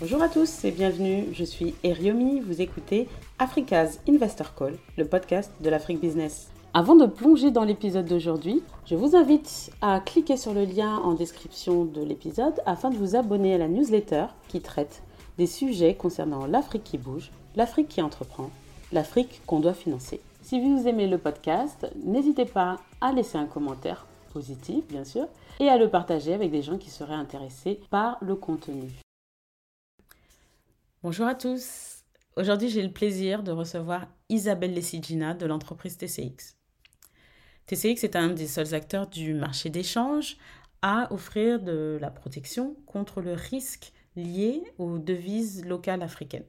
[0.00, 3.08] Bonjour à tous et bienvenue, je suis Eriomi, vous écoutez
[3.40, 6.52] Africa's Investor Call, le podcast de l'Afrique Business.
[6.72, 11.14] Avant de plonger dans l'épisode d'aujourd'hui, je vous invite à cliquer sur le lien en
[11.14, 15.02] description de l'épisode afin de vous abonner à la newsletter qui traite
[15.36, 18.50] des sujets concernant l'Afrique qui bouge, l'Afrique qui entreprend,
[18.92, 20.20] l'Afrique qu'on doit financer.
[20.42, 25.26] Si vous aimez le podcast, n'hésitez pas à laisser un commentaire positif, bien sûr,
[25.58, 28.92] et à le partager avec des gens qui seraient intéressés par le contenu.
[31.10, 32.04] Bonjour à tous.
[32.36, 36.58] Aujourd'hui, j'ai le plaisir de recevoir Isabelle Lessigina de l'entreprise TCX.
[37.64, 40.36] TCX est un des seuls acteurs du marché d'échange
[40.82, 46.44] à offrir de la protection contre le risque lié aux devises locales africaines.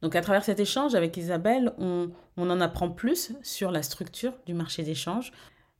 [0.00, 4.54] Donc à travers cet échange avec Isabelle, on, en apprend plus sur la structure du
[4.54, 5.32] marché d'échange.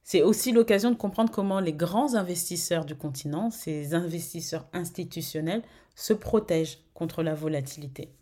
[0.08, 5.62] C'est aussi l'occasion de comprendre comment les grands investisseurs du continent, ces investisseurs institutionnels,
[5.96, 8.14] se protègent contre la volatilité.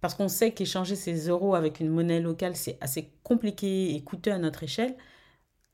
[0.00, 4.32] Parce qu'on sait qu'échanger ses euros avec une monnaie locale, c'est assez compliqué et coûteux
[4.32, 4.96] à notre échelle.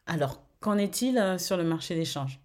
[0.06, 2.40] Alors, qu'en est-il euh, sur le marché d'échange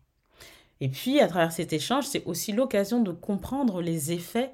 [0.79, 4.53] Et puis, à travers cet échange, c'est aussi l'occasion de comprendre les effets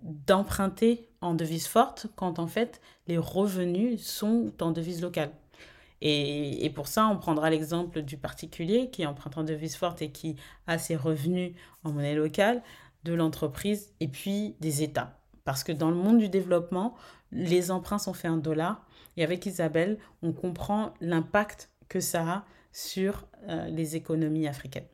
[0.00, 5.30] d'emprunter en devise forte quand en fait les revenus sont en devise locale.
[6.04, 10.34] Et, pour ça, on prendra l'exemple du particulier qui emprunte en devise forte et qui
[10.66, 11.52] a ses revenus
[11.84, 12.60] en monnaie locale,
[13.04, 15.20] de l'entreprise et puis des États.
[15.44, 16.96] Parce que dans le monde du développement,
[17.30, 18.84] les emprunts sont faits en dollars.
[19.16, 24.86] Et avec Isabelle, on comprend l'impact que ça a sur euh, les économies africaines.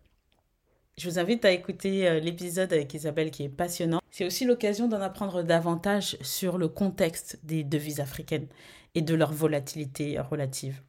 [0.99, 4.01] Je vous invite à écouter euh, l'épisode avec Isabelle qui est passionnant.
[4.11, 8.49] C'est aussi l'occasion d'en apprendre davantage sur le contexte des devises africaines
[8.95, 10.83] et de leur volatilité relative.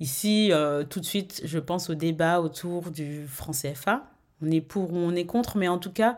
[0.00, 4.10] Ici, euh, tout de suite, je pense au débat autour du franc CFA.
[4.40, 6.16] On est pour ou on est contre, mais en tout cas,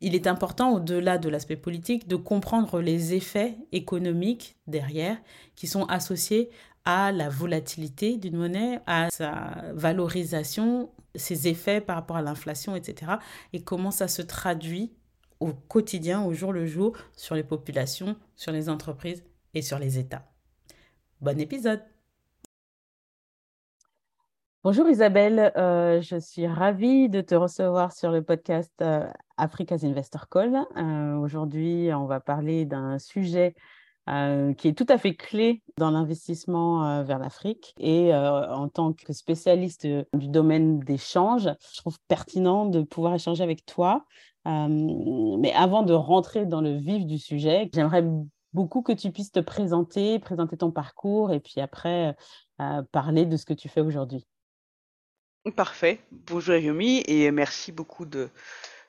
[0.00, 5.16] il est important, au-delà de l'aspect politique, de comprendre les effets économiques derrière
[5.54, 6.50] qui sont associés
[6.84, 13.12] à la volatilité d'une monnaie, à sa valorisation, ses effets par rapport à l'inflation, etc.
[13.52, 14.92] Et comment ça se traduit
[15.40, 19.98] au quotidien, au jour le jour, sur les populations, sur les entreprises et sur les
[19.98, 20.30] États.
[21.20, 21.82] Bon épisode
[24.66, 29.06] Bonjour Isabelle, euh, je suis ravie de te recevoir sur le podcast euh,
[29.36, 30.56] Africa's Investor Call.
[30.76, 33.54] Euh, aujourd'hui, on va parler d'un sujet
[34.08, 37.74] qui est tout à fait clé dans l'investissement vers l'Afrique.
[37.78, 43.64] Et en tant que spécialiste du domaine d'échange, je trouve pertinent de pouvoir échanger avec
[43.66, 44.04] toi.
[44.44, 48.04] mais avant de rentrer dans le vif du sujet, j'aimerais
[48.52, 52.16] beaucoup que tu puisses te présenter, présenter ton parcours et puis après
[52.90, 54.24] parler de ce que tu fais aujourd'hui.
[55.54, 56.00] Parfait.
[56.10, 58.28] Bonjour Yomi et merci beaucoup de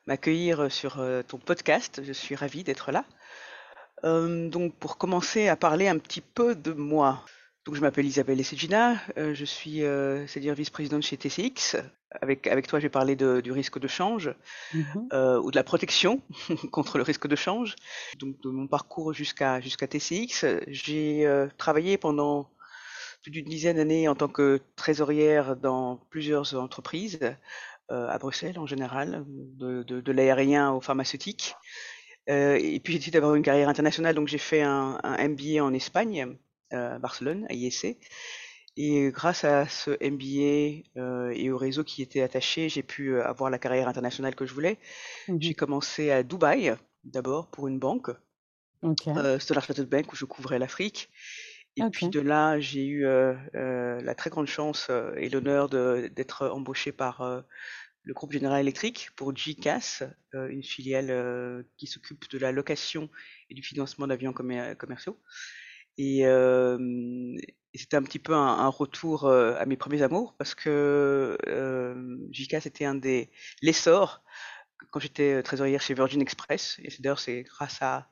[0.07, 2.01] m'accueillir sur euh, ton podcast.
[2.03, 3.06] Je suis ravie d'être là.
[4.06, 7.23] Euh, donc pour commencer à parler un petit peu de moi.
[7.66, 9.81] Donc je m'appelle Isabelle Essegina, euh, je suis
[10.28, 11.78] c'est-à-dire vice-présidente chez TCX.
[12.22, 14.34] Avec, avec toi, je vais parler du risque de change
[14.74, 15.39] mm-hmm.
[15.39, 16.22] ou de la protection
[16.72, 17.75] contre le risque de change.
[18.18, 22.50] Donc de mon parcours jusqu'à jusqu'à TCX, j'ai travaillé pendant
[23.28, 27.20] plus d'une dizaine d'années en tant que trésorière dans plusieurs entreprises,
[27.92, 31.56] euh, à Bruxelles en général, de, de, de l'aérien au pharmaceutique.
[32.30, 35.62] Euh, et puis j'ai décidé d'avoir une carrière internationale, donc j'ai fait un, un, MBA
[35.62, 36.38] en Espagne,
[36.72, 37.98] euh, à Barcelone, à IEC.
[38.78, 43.28] Et grâce à ce MBA euh, et au réseau qui était attaché, j'ai pu euh,
[43.28, 44.78] avoir la carrière internationale que je voulais.
[45.28, 46.74] Mmh j'ai commencé à Dubaï,
[47.04, 48.10] d'abord pour une banque,
[48.84, 49.12] okay.
[49.12, 51.10] euh, Standard Chartered Bank, où je couvrais l'Afrique.
[51.78, 55.70] Et puis de là, j'ai eu euh, euh, la très grande chance euh, et l'honneur
[55.70, 57.44] d'être embauché par
[58.04, 63.10] le groupe General Electric pour GCAS, une filiale qui s'occupe de la location
[63.50, 65.20] et du financement d'avions commerciaux.
[65.98, 66.24] Et,
[67.76, 71.38] c'était un petit peu un, retour à mes premiers amours parce que
[72.32, 73.30] GCAS était un des
[73.62, 74.24] l'essor
[74.90, 76.80] quand j'étais trésorière chez Virgin Express.
[76.82, 78.10] Et d'ailleurs c'est grâce à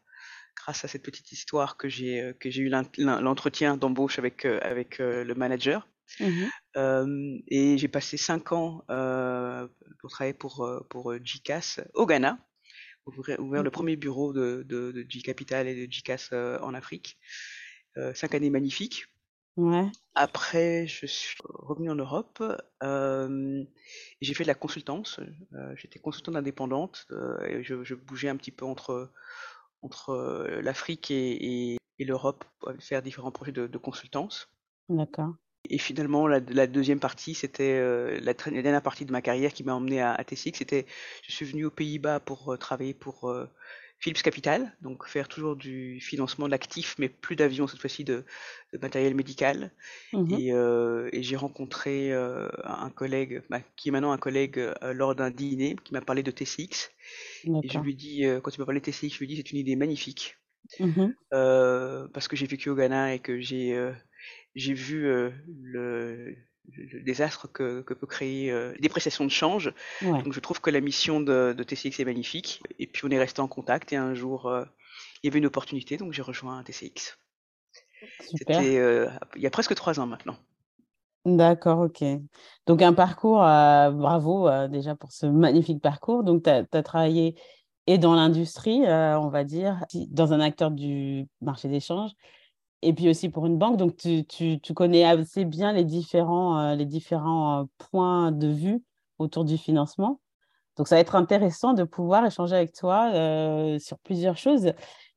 [0.55, 4.59] grâce à cette petite histoire que j'ai euh, que j'ai eu l'entretien d'embauche avec euh,
[4.61, 5.87] avec euh, le manager.
[6.19, 6.45] Mmh
[7.47, 8.83] et j'ai passé cinq ans
[9.99, 12.37] pour travailler pour pour GCAS au Ghana,
[13.07, 16.29] ouvrir, ouvrir le premier bureau de, de, Capital et de GCAS
[16.61, 17.17] en Afrique.
[18.13, 19.07] cinq années magnifiques.
[19.55, 19.89] Ouais.
[20.15, 22.43] Après, je suis revenu en Europe.
[24.21, 25.19] J'ai fait de la consultance.
[25.75, 27.07] J'étais consultante indépendante.
[27.47, 29.11] et je, je, bougeais un petit peu entre
[29.85, 34.49] entre euh, l'Afrique et, l'Europe pour faire différents projets de, consultance.
[34.89, 35.33] D'accord.
[35.69, 39.73] Et finalement, la, deuxième partie, c'était euh, la, dernière partie de ma carrière qui m'a
[39.73, 40.23] emmené à, à.
[40.35, 40.85] C'était,
[41.23, 43.49] je suis venu aux Pays-Bas pour euh, travailler pour euh,
[43.99, 48.23] Philips Capital, donc faire toujours du financement d'actifs, mais plus d'avions cette fois-ci, de,
[48.81, 49.71] matériel médical.
[50.13, 50.35] Mmh
[51.11, 55.93] et, j'ai rencontré un collègue, bah, qui est maintenant un collègue, lors d'un dîner, qui
[55.93, 56.91] m'a parlé de TCX.
[57.45, 59.59] Et je lui dis, quand il m'a parlé de TCX, je lui dis c'est une
[59.59, 60.37] idée magnifique.
[60.79, 63.91] Mmh parce que j'ai vécu au Ghana et que j'ai
[64.55, 65.03] j'ai vu
[65.63, 66.35] le,
[67.03, 69.73] désastre que, peut créer euh, dépréciation de change.
[70.01, 72.61] Donc je trouve que la mission de, de, TCX est magnifique.
[72.79, 74.51] Et puis on est resté en contact et un jour
[75.23, 77.17] il y avait une opportunité, donc j'ai rejoint TCX.
[78.19, 80.37] C'était il y a presque trois ans maintenant.
[81.25, 82.03] D'accord, ok.
[82.67, 86.23] Donc un parcours, bravo déjà pour ce magnifique parcours.
[86.23, 87.35] Donc tu as, travaillé
[87.87, 92.11] et dans l'industrie, on va dire, dans un acteur du marché d'échange,
[92.85, 93.77] et puis aussi pour une banque.
[93.77, 98.47] Donc, tu, tu, tu connais assez bien les différents, euh, les différents euh, points de
[98.47, 98.83] vue
[99.17, 100.21] autour du financement.
[100.77, 104.73] Donc, ça va être intéressant de pouvoir échanger avec toi euh, sur plusieurs choses.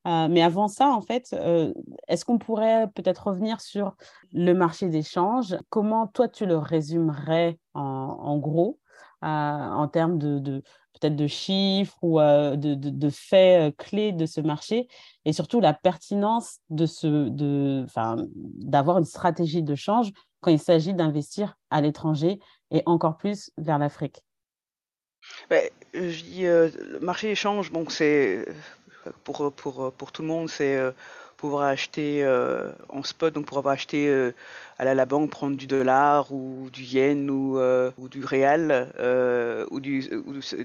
[0.07, 1.37] mais avant ça, en fait,
[2.07, 3.95] est-ce qu'on pourrait peut-être revenir sur
[4.33, 8.79] le marché d'échange Comment toi, tu le résumerais en, gros
[9.21, 10.63] en termes de,
[10.99, 14.89] peut-être de chiffres ou euh, de, de, faits euh, clés de ce marché
[15.25, 17.87] et surtout la pertinence de ce, de,
[18.35, 20.11] d'avoir une stratégie de change
[20.41, 22.39] quand il s'agit d'investir à l'étranger
[22.71, 24.23] et encore plus vers l'Afrique.
[25.51, 28.47] Ben, je dis, euh, le marché d'échange, bon, c'est
[29.25, 30.79] pour, pour, pour tout le monde, c'est
[31.39, 34.33] pouvoir acheter euh, en spot, donc pour avoir acheté euh,
[34.77, 38.93] à la banque, prendre du dollar ou du yen ou, euh, ou du réal
[39.71, 40.11] ou du,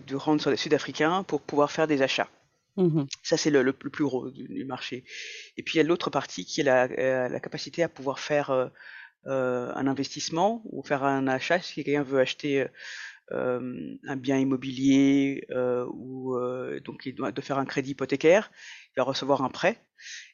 [0.06, 2.28] du rand sud-africain pour pouvoir faire des achats.
[2.76, 5.06] Mmh Ça, c'est le, plus gros du, marché.
[5.58, 6.88] Et puis, il y a l'autre partie qui est la,
[7.30, 8.72] la, capacité à pouvoir faire
[9.26, 11.60] un investissement ou faire un achat.
[11.62, 12.66] Si quelqu'un veut acheter
[13.34, 15.46] un bien immobilier
[15.92, 16.36] ou
[16.86, 18.52] donc il doit de faire un crédit hypothécaire,
[18.96, 19.86] il va recevoir un prêt.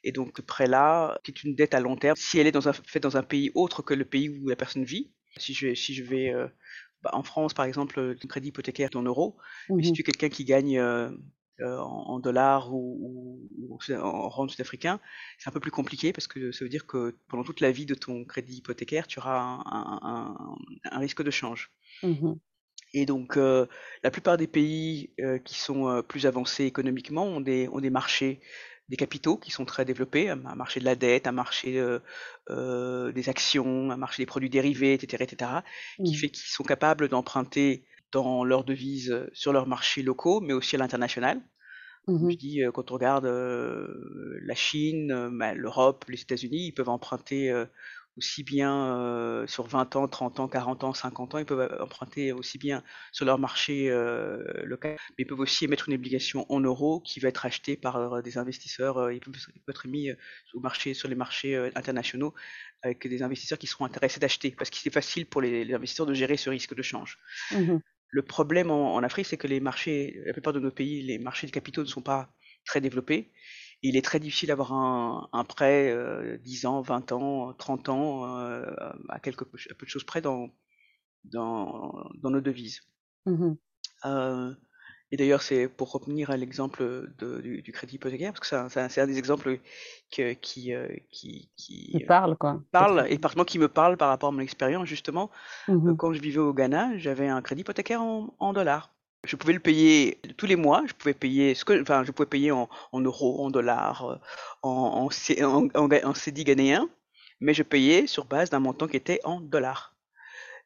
[0.03, 2.67] Et donc ce prêt-là, qui est une dette à long terme, si elle est dans
[2.67, 5.75] un, faite dans un pays autre que le pays où la personne vit, si je,
[5.75, 6.33] si je vais
[7.03, 9.37] bah, en France par exemple, un crédit hypothécaire est en euros,
[9.69, 10.81] mais si mmh tu es quelqu'un qui gagne
[11.61, 13.47] en, dollars ou,
[13.91, 14.99] en rente sud-africain,
[15.37, 17.85] c'est un peu plus compliqué parce que ça veut dire que pendant toute la vie
[17.85, 20.57] de ton crédit hypothécaire, tu auras un,
[20.91, 21.71] un, risque de change.
[22.03, 22.33] Mmh
[22.93, 23.67] et donc, euh,
[24.03, 27.89] la plupart des pays euh, qui sont euh, plus avancés économiquement ont des, ont des
[27.89, 28.39] marchés
[28.87, 31.79] des capitaux qui sont très développés, un marché de la dette, un marché
[32.49, 35.51] des actions, un marché des produits dérivés, etc., etc.,
[36.03, 36.15] qui mmh.
[36.15, 40.79] fait qu'ils sont capables d'emprunter dans leurs devises sur leurs marchés locaux, mais aussi à
[40.79, 41.39] l'international.
[42.07, 47.53] Mmh je dis, quand on regarde la Chine, bah, l'Europe, les États-Unis, ils peuvent emprunter
[48.19, 52.33] aussi bien euh, sur 20 ans, 30 ans, 40 ans, 50 ans, ils peuvent emprunter
[52.33, 52.83] aussi bien
[53.13, 57.21] sur leur marché euh, local, mais ils peuvent aussi émettre une obligation en euros qui
[57.21, 59.35] va être achetée par euh, des investisseurs, ils peuvent,
[59.69, 60.11] être mis
[60.53, 62.33] au marché, sur les marchés internationaux
[62.81, 66.13] avec des investisseurs qui seront intéressés d'acheter, parce que c'est facile pour les, investisseurs de
[66.13, 67.17] gérer ce risque de change.
[67.51, 67.77] Mmh
[68.11, 71.19] Le problème en, en Afrique, c'est que les marchés, la plupart de nos pays, les
[71.19, 72.29] marchés de capitaux ne sont pas
[72.65, 73.31] très développés
[73.81, 78.37] il est très difficile d'avoir un, un prêt euh, 10 ans, 20 ans, 30 ans,
[78.37, 78.65] euh,
[79.09, 80.49] à, quelque, à peu de choses près dans,
[81.25, 82.81] dans, dans nos devises.
[83.25, 83.53] Mmh
[84.05, 84.53] euh,
[85.11, 89.07] et d'ailleurs, c'est pour revenir à l'exemple du, du, crédit hypothécaire, parce que c'est un,
[89.07, 89.59] des exemples
[90.11, 92.61] que, qui, euh, qui, qui, qui, parle, quoi.
[92.71, 95.31] Parle, et qui me parle par rapport à mon expérience, justement.
[95.67, 98.93] Mmh quand je vivais au Ghana, j'avais un crédit hypothécaire en, en dollars.
[99.25, 102.29] Je pouvais le payer tous les mois, je pouvais payer ce que, enfin, je pouvais
[102.29, 104.15] payer en, en euros, en dollars, euh,
[104.63, 106.87] en, en, CD ghanéen,
[107.41, 109.95] mais je payais sur base d'un montant qui était en dollars.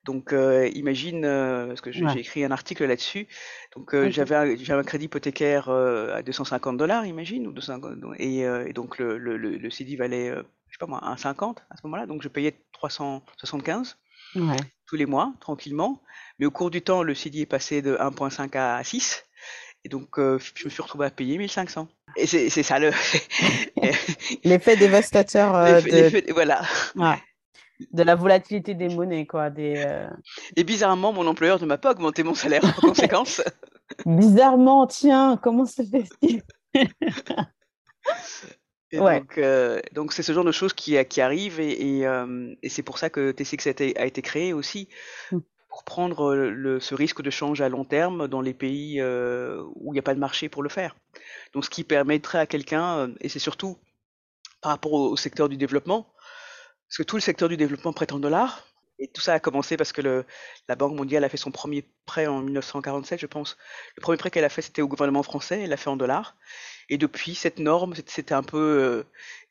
[0.04, 3.28] Donc, euh, imagine, euh, parce que j'ai écrit un article là-dessus.
[3.76, 8.98] Donc, euh, j'avais un, crédit hypothécaire à 250 dollars, imagine, ou 250, et, et donc
[9.00, 12.06] le, le, le, CD valait, je sais pas moi, 1,50 à ce moment-là.
[12.06, 13.98] Donc, je payais 375
[14.36, 14.58] ouais.
[14.88, 16.02] tous les mois, tranquillement.
[16.40, 19.26] Mais au cours du temps, le CD est passé de 1.5 à 6.
[19.86, 21.88] Et donc, euh, je me suis retrouvé à payer 1500.
[22.16, 22.92] Et c'est ça le.
[24.44, 26.32] L'effet dévastateur euh, de...
[26.34, 26.62] voilà.
[26.96, 27.22] Ouais.
[27.92, 29.50] De la volatilité des monnaies, quoi.
[29.50, 30.08] Des, euh...
[30.56, 33.42] Et bizarrement, mon employeur ne m'a pas augmenté mon salaire en conséquence.
[34.06, 36.44] bizarrement, tiens, comment se fait-il?
[39.00, 39.20] ouais.
[39.20, 42.70] Donc, euh, donc c'est ce genre de choses qui, qui arrivent et, et, euh, et
[42.70, 44.90] c'est pour ça que TCX a été, a été créé aussi.
[45.32, 45.40] Mmh
[45.74, 49.92] pour prendre le, ce risque de change à long terme dans les pays euh, où
[49.92, 50.96] il n'y a pas de marché pour le faire.
[51.54, 53.80] Donc ce qui permettrait à quelqu'un, euh, et c'est surtout
[54.62, 56.14] par rapport au, secteur du développement,
[56.88, 58.68] parce que tout le secteur du développement prête en dollars,
[59.00, 60.26] Et tout ça a commencé parce que le,
[60.68, 63.58] la Banque mondiale a fait son premier prêt en 1947, je pense.
[63.98, 66.36] Le premier prêt qu'elle a fait, c'était au gouvernement français, elle l'a fait en dollars.
[66.90, 69.04] Et depuis, cette norme, c'était un peu euh,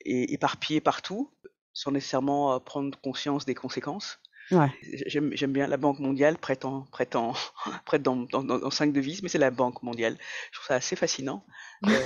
[0.04, 1.30] éparpillé partout,
[1.72, 4.20] sans nécessairement euh, prendre conscience des conséquences.
[4.52, 4.70] Ouais.
[5.06, 7.34] J'aime bien la Banque mondiale prête, en, prête, en,
[7.84, 10.16] prête dans, dans, dans cinq devises, mais c'est la Banque mondiale.
[10.50, 11.44] Je trouve ça assez fascinant.
[11.86, 11.96] Euh,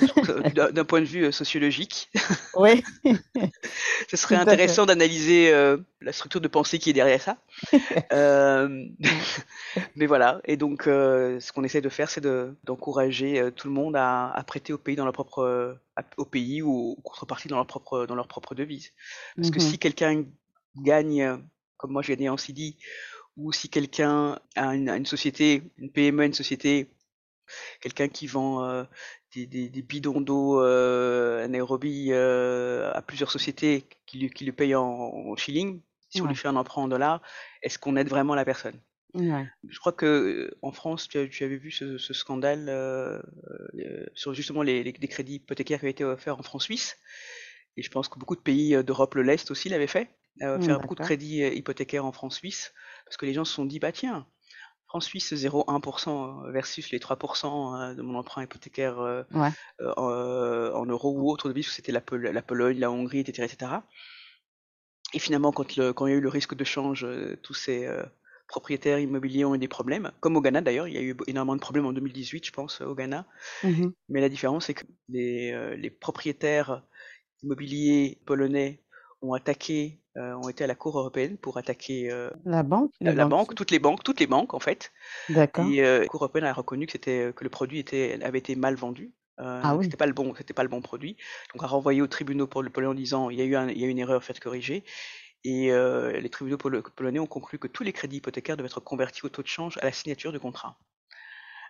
[0.73, 2.11] d'un point de vue euh, sociologique.
[2.59, 2.83] Oui.
[4.09, 7.37] Ce serait intéressant d'analyser euh, la structure de pensée qui est derrière ça.
[8.13, 8.87] Euh,
[9.95, 10.41] mais voilà.
[10.47, 12.27] Et donc, ce qu'on essaie de faire, c'est
[12.65, 15.77] d'encourager tout le monde à, à, prêter au pays dans leur propre,
[16.17, 18.93] au pays ou contrepartie dans leur propre, dans leur propre devise.
[19.37, 19.71] Parce que mm-hmm.
[19.71, 20.25] si quelqu'un
[20.83, 21.43] gagne
[21.77, 22.37] comme moi j'ai gagné en
[23.37, 26.91] ou si quelqu'un a une, société, une PME, une société,
[27.81, 28.85] quelqu'un qui vend euh,
[29.35, 34.75] des, des, bidons d'eau euh, anaérobie euh, à plusieurs sociétés qui lui, qui lui payent
[34.75, 37.21] en, shilling, si on lui fait un emprunt en dollars,
[37.63, 38.81] est-ce qu'on aide vraiment la personne?
[39.69, 43.21] Je crois que en France, tu, tu avais vu ce, ce scandale euh,
[43.79, 46.99] euh, sur justement les, les, les, crédits hypothécaires qui avaient été offerts en France-Suisse.
[47.77, 50.11] Et je pense que beaucoup de pays d'Europe de l'Est aussi l'avaient fait
[50.43, 52.75] euh, faire beaucoup de crédits euh, hypothécaires en France suisse,
[53.05, 54.27] parce que les gens se sont dit, bah tiens,
[54.87, 59.51] France suisse 0,1% versus les 3% euh, de mon emprunt hypothécaire ouais.
[59.81, 63.49] euh, en, euros ou autre de c'était la, la, Pologne, la Hongrie, etc.
[63.51, 63.73] etc.
[65.13, 67.07] Et finalement, quand, le, quand il y a eu le risque de change,
[67.43, 67.89] tous ces
[68.49, 71.57] propriétaires immobiliers ont eu des problèmes, comme au Ghana d'ailleurs, il y a eu énormément
[71.57, 73.27] de problèmes en 2018, je pense, au Ghana.
[73.63, 76.83] Mmh Mais la différence, c'est que les, les propriétaires
[77.43, 78.83] immobiliers polonais
[79.23, 83.27] ont attaqué euh, ont été à la Cour européenne pour attaquer euh, la banque, la
[83.27, 84.93] banque, toutes les banques, toutes les banques en fait.
[85.29, 85.67] D'accord.
[85.67, 88.57] Et euh, la Cour européenne a reconnu que c'était que le produit était avait été
[88.57, 89.13] mal vendu.
[89.39, 89.85] ah oui.
[89.85, 91.17] C'était pas le bon, c'était pas le bon produit.
[91.53, 93.69] Donc a renvoyé au tribunaux pour le polonais en disant il y a eu un,
[93.69, 94.85] il y a une erreur, faites corriger.
[95.45, 99.29] Et les tribunaux polonais ont conclu que tous les crédits hypothécaires devaient être convertis au
[99.29, 100.77] taux de change à la signature du contrat.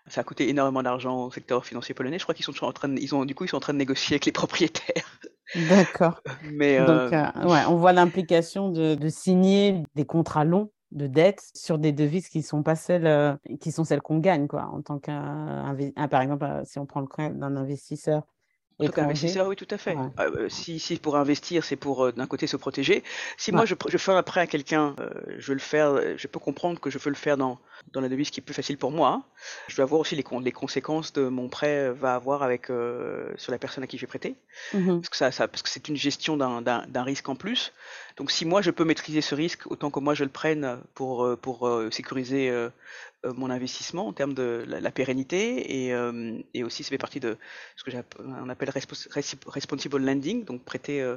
[0.09, 2.19] Ça a coûté énormément d'argent au secteur financier polonais.
[2.19, 3.73] Je crois qu'ils sont en train de, ils ont, du coup, ils sont en train
[3.73, 5.21] de négocier avec les propriétaires.
[5.55, 6.23] D'accord.
[6.53, 11.07] Mais Donc, euh, euh, ouais, on voit l'implication de, de, signer des contrats longs de
[11.07, 14.69] dette sur des devises qui sont pas celles, euh, qui sont celles qu'on gagne, quoi,
[14.73, 15.77] en tant qu'un,
[16.11, 18.23] par exemple, si on prend le cas d'un investisseur
[18.79, 19.97] en tant qu'investisseur, oui, tout à fait.
[20.19, 23.03] Euh, si, si pour investir, c'est pour euh, d'un côté se protéger.
[23.39, 26.27] Si moi je, je, fais un prêt à quelqu'un, euh, je veux le faire, je
[26.27, 27.59] peux comprendre que je veux le faire dans,
[27.93, 29.23] dans la devise qui est plus facile pour moi.
[29.69, 33.59] Je dois voir aussi les, les conséquences de mon prêt va avoir avec sur la
[33.59, 34.37] personne à qui je vais prêter,
[34.75, 37.73] mmh parce que ça, ça, parce que c'est une gestion d'un risque en plus.
[38.17, 41.37] Donc si moi je peux maîtriser ce risque, autant que moi je le prenne pour
[41.41, 42.51] pour sécuriser
[43.27, 47.21] euh, mon investissement en termes de la, pérennité et, euh, et, aussi ça fait partie
[47.21, 47.37] de
[47.77, 51.17] ce que on appelle responsible lending, donc prêter euh,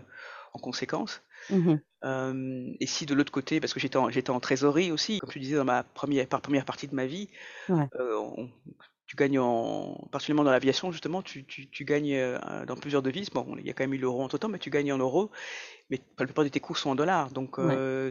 [0.53, 1.21] en conséquence.
[1.49, 5.29] Mmh et si de l'autre côté, parce que j'étais en, j'étais en trésorerie aussi, comme
[5.29, 7.27] tu disais dans ma première, par première partie de ma vie,
[9.09, 12.15] tu gagnes en, particulièrement dans l'aviation justement, tu, tu, tu gagnes
[12.67, 13.31] dans plusieurs devises.
[13.31, 15.31] Bon, il y a quand même eu l'euro entre temps, mais tu gagnes en euros.
[15.89, 17.59] Mais la plupart de tes coûts sont en dollars, donc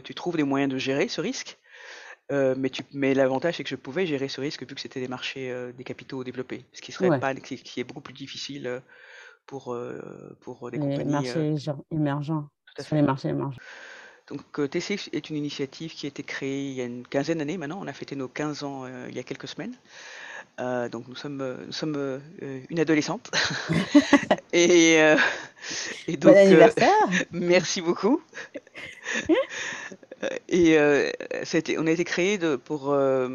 [0.03, 1.57] tu trouves des moyens de gérer ce risque.
[2.31, 2.55] Euh,
[2.93, 5.71] mais, l'avantage, c'est que je pouvais gérer ce risque vu que c'était des marchés euh,
[5.71, 8.79] des capitaux développés, ce qui serait pas, qui, qui, est beaucoup plus difficile euh,
[9.47, 9.75] pour,
[10.41, 11.11] pour des les compagnies.
[11.11, 11.55] Marchés
[11.91, 12.49] émergents.
[12.67, 12.95] Tout à fait.
[12.97, 13.57] les marchés émergents.
[14.27, 17.57] Donc TCX est une initiative qui a été créée il y a une quinzaine d'années
[17.57, 17.79] maintenant.
[17.81, 19.73] On a fêté nos 15 ans il y a quelques semaines.
[20.91, 22.21] Donc nous sommes, nous sommes
[22.69, 23.31] une adolescente.
[24.53, 24.95] et,
[26.07, 26.91] et donc, bon anniversaire.
[27.31, 28.21] merci beaucoup.
[30.49, 31.09] Et euh,
[31.77, 33.29] on a été créé de, pour, euh,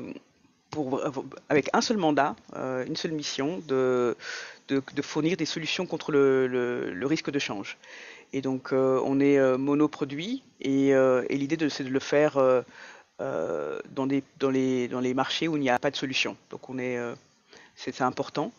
[0.70, 1.00] pour,
[1.48, 4.16] avec un seul mandat, euh, une seule mission, de,
[4.68, 7.78] de, de, fournir des solutions contre le, le, le risque de change.
[8.32, 12.38] Et donc, euh, on est euh, monoproduit et, et l'idée, c'est de le faire
[13.18, 16.36] dans, des, dans, les, marchés où il n'y a pas de solution.
[16.50, 16.98] Donc, on est,
[17.76, 18.52] c'est important.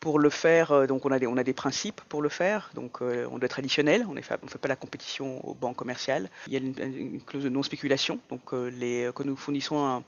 [0.00, 2.70] Pour le faire, euh, donc on a des, principes pour le faire.
[2.74, 6.30] Donc euh, on doit être additionnel, on ne fait, pas la compétition aux banques commerciales.
[6.46, 8.18] Il y a une, clause de non-spéculation.
[8.30, 10.02] Donc euh, quand nous fournissons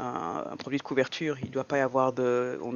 [0.00, 2.58] un, produit de couverture, il doit pas y avoir de.
[2.60, 2.72] On,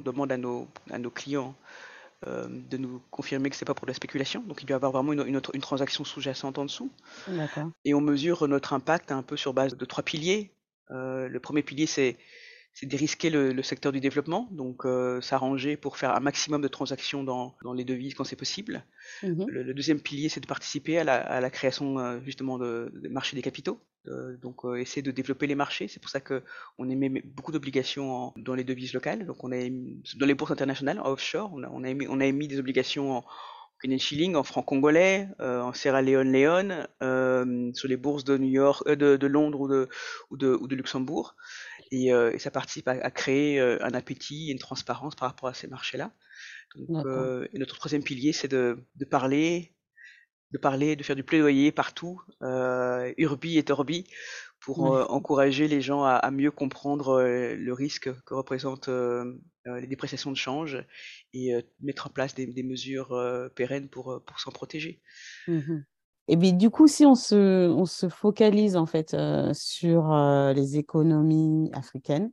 [0.00, 0.66] demande à nos,
[1.14, 1.91] clients euh,
[2.26, 4.42] de nous confirmer que c'est pas pour de la spéculation.
[4.42, 6.90] Donc il doit y avoir vraiment une, une, autre, une transaction sous-jacente en dessous.
[7.84, 10.52] Et on mesure notre impact un peu sur base de trois piliers.
[10.90, 12.18] Euh, le premier pilier, c'est
[12.74, 16.68] c'est dérisquer le, le, secteur du développement, donc euh, s'arranger pour faire un maximum de
[16.68, 18.84] transactions dans, dans les devises quand c'est possible.
[19.22, 22.58] Mmh le, le, deuxième pilier, c'est de participer à la, à la création euh, justement
[22.58, 25.86] de, de marché des capitaux, euh, donc euh, essayer de développer les marchés.
[25.86, 26.42] C'est pour ça que
[26.78, 29.26] on émet beaucoup d'obligations dans les devises locales.
[29.26, 32.20] Donc on a émis, dans les bourses internationales, offshore, on a, on a, émis, on
[32.20, 33.24] a émis des obligations en
[33.82, 36.86] Kenyan shilling en franc congolais, en Sierra Leone, Leone,
[37.74, 39.88] sur les bourses de New York, de, de, Londres ou de,
[40.30, 41.34] ou de, ou de Luxembourg.
[41.92, 45.54] Et, et, ça participe à, à créer un appétit et une transparence par rapport à
[45.54, 46.10] ces marchés-là.
[46.74, 47.06] Donc,
[47.52, 49.72] et notre troisième pilier, c'est de, de parler
[50.52, 54.06] de parler, de faire du plaidoyer partout, euh, urbi et torbi,
[54.60, 58.90] pour euh, encourager les gens à, mieux comprendre euh, le risque que représentent
[59.64, 60.84] les dépréciations de change
[61.32, 63.16] et mettre en place des, mesures
[63.54, 65.00] pérennes pour, pour s'en protéger.
[65.48, 65.82] Mmh
[66.32, 69.16] et bien, du coup, si on se, focalise en fait
[69.52, 70.14] sur
[70.54, 72.30] les économies africaines,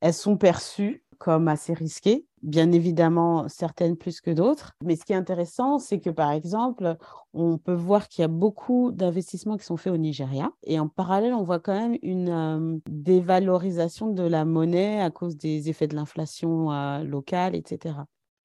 [0.00, 4.76] elles sont perçues comme assez risquées bien évidemment certaines plus que d'autres.
[4.82, 6.96] Mais ce qui est intéressant, c'est que par exemple,
[7.34, 10.52] on peut voir qu'il y a beaucoup d'investissements qui sont faits au Nigeria.
[10.62, 15.36] Et en parallèle, on voit quand même une euh, dévalorisation de la monnaie à cause
[15.36, 17.96] des effets de l'inflation euh, locale, etc.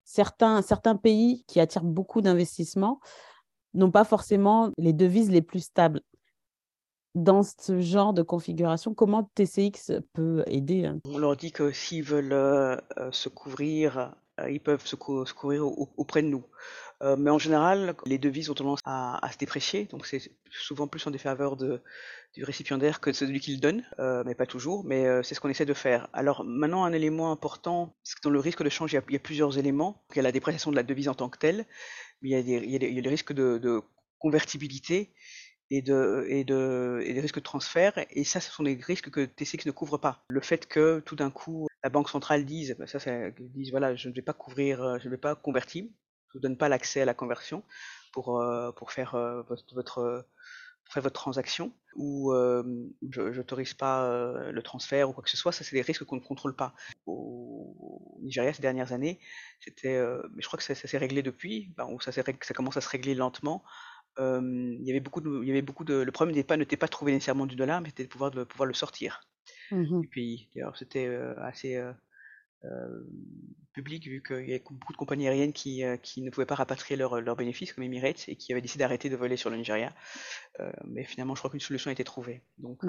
[0.03, 2.99] Certains pays qui attirent beaucoup d'investissements
[3.73, 6.01] n'ont pas forcément les devises les plus stables
[7.15, 10.99] dans ce genre de configuration, comment TCX peut aider hein?
[11.05, 15.65] On leur dit que s'ils veulent euh, euh, se couvrir, euh, ils peuvent se, couvrir
[15.97, 16.45] auprès de nous.
[17.17, 21.11] Mais en général, les devises ont tendance à, se déprécier, donc c'est souvent plus en
[21.11, 23.83] défaveur du récipiendaire que de celui qui le donne,
[24.25, 26.07] mais pas toujours, mais c'est ce qu'on essaie de faire.
[26.13, 29.19] Alors maintenant, un élément important, c'est que dans le risque de change, il y a,
[29.19, 30.03] plusieurs éléments.
[30.11, 31.65] Il y a la dépréciation de la devise en tant que telle,
[32.21, 33.01] mais il y a, des, il
[33.33, 33.81] de,
[34.19, 35.13] convertibilité
[35.69, 37.93] et, de, des risques de transfert.
[38.11, 40.23] Et ça, ce sont des risques que TCX ne couvre pas.
[40.29, 43.95] Le fait que tout d'un coup, la Banque centrale dise, bah, ça, ça dise, voilà,
[43.95, 45.85] je ne vais pas couvrir, euh, je ne vais pas convertir,
[46.33, 47.63] vous donne pas l'accès à la conversion
[48.11, 50.25] pour, euh, pour faire euh, votre, votre
[50.89, 55.63] faire votre transaction ou je n'autorise pas le transfert ou quoi que ce soit, ça
[55.63, 56.73] c'est des risques qu'on ne contrôle pas.
[57.05, 59.21] Au Nigeria ces dernières années,
[59.61, 62.89] c'était, mais je crois que ça, s'est réglé depuis, ben, ça, ça commence à se
[62.89, 63.63] régler lentement
[64.19, 66.75] il y avait beaucoup de, il y avait beaucoup de, le problème n'était pas, n'était
[66.75, 69.21] pas de trouver nécessairement du dollar, mais c'était de pouvoir, de pouvoir le sortir
[69.71, 70.49] mmh du pays.
[70.53, 71.07] D'ailleurs, c'était
[71.37, 71.81] assez
[73.73, 76.95] public vu qu'il y avait beaucoup de compagnies aériennes qui, qui ne pouvaient pas rapatrier
[76.95, 79.93] leurs leur bénéfices comme Emirates et qui avaient décidé d'arrêter de voler sur le Nigeria.
[80.85, 82.43] mais finalement, je crois qu'une solution a été trouvée.
[82.57, 82.83] Donc,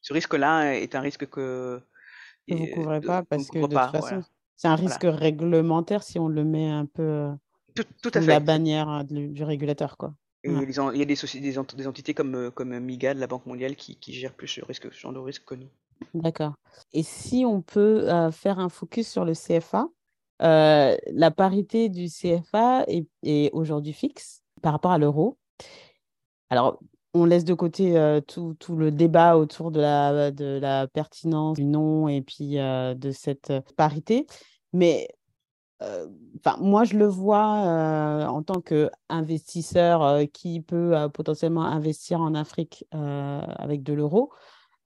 [0.00, 1.82] ce risque-là est un risque que
[2.48, 4.22] vous ne couvrez pas parce que de toute façon,
[4.56, 7.30] c'est un risque réglementaire si on le met un peu
[8.02, 8.26] tout, à fait.
[8.26, 10.14] La bannière hein, du, régulateur, quoi.
[10.46, 10.50] Et
[10.94, 14.12] il y a des, des, entités comme, euh, comme MIGAD, la Banque mondiale, qui, qui
[14.12, 15.68] gèrent plus ce, risque, ce genre de risque que nous.
[16.14, 16.54] D'accord.
[16.92, 19.88] Et si on peut euh, faire un focus sur le CFA,
[20.42, 25.38] euh, la parité du CFA est, est aujourd'hui fixe par rapport à l'euro.
[26.50, 26.78] Alors,
[27.14, 31.64] on laisse de côté tout, tout, le débat autour de la, de la pertinence du
[31.64, 34.26] nom et puis de cette parité.
[34.74, 35.08] Mais
[35.80, 43.82] Enfin, moi, je le vois en tant qu'investisseur qui peut potentiellement investir en Afrique avec
[43.82, 44.32] de l'euro.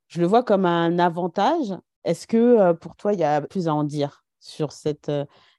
[0.09, 1.75] Je le vois comme un avantage.
[2.05, 5.13] Est-ce que pour toi, il y a plus à en dire sur cette,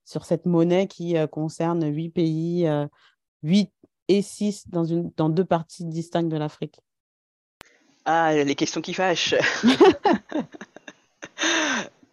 [0.04, 2.68] sur cette monnaie qui concerne huit pays,
[3.44, 3.72] huit
[4.10, 6.82] et six dans, une, dans deux parties distinctes de l'Afrique?
[8.04, 9.36] Ah, les questions qui fâchent.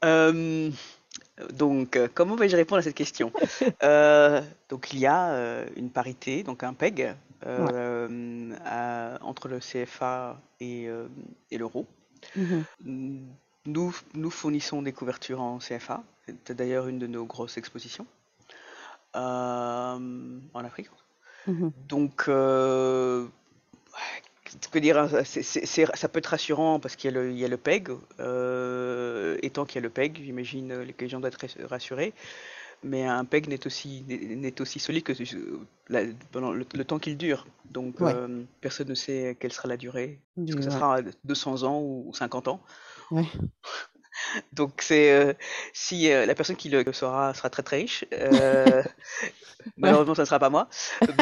[1.53, 3.33] Donc, euh, comment vais-je répondre à cette question
[3.83, 7.15] euh, Donc, il y a euh, une parité, donc un PEG,
[9.23, 10.89] entre le CFA et,
[11.53, 11.87] l'euro.
[12.37, 12.65] Mhm.
[13.67, 16.03] Nous, nous fournissons des couvertures en CFA.
[16.45, 18.07] C'est d'ailleurs une de nos grosses expositions
[19.15, 20.01] en
[20.55, 20.91] Afrique.
[21.47, 21.73] Mhm.
[21.89, 22.29] Donc,
[24.71, 27.89] que dire, hein, ça peut être rassurant parce qu'il y, a le PEG,
[28.21, 31.63] euh, et tant qu'il y a le PEG, j'imagine euh, que les gens doivent être
[31.65, 32.13] rassurés.
[32.85, 35.13] Mais un PEG n'est aussi, n'est aussi solide que
[36.31, 37.45] pendant le, temps qu'il dure.
[37.71, 40.21] Donc euh, personne ne sait quelle sera la durée.
[40.41, 42.61] Est-ce que ça sera 200 ans ou 50 ans?
[43.11, 43.27] Ouais.
[44.53, 45.33] Donc c'est euh,
[45.73, 48.05] si euh, la personne qui le saura sera très très riche.
[48.13, 48.83] Euh,
[49.77, 50.69] malheureusement, ça ne sera pas moi.